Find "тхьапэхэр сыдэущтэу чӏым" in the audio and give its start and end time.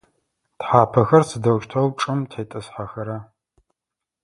0.59-2.19